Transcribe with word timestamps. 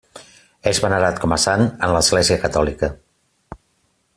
És 0.69 0.79
venerat 0.85 1.19
com 1.25 1.35
a 1.35 1.39
sant 1.43 1.63
a 1.87 1.91
l'Església 1.97 2.39
catòlica. 2.47 2.91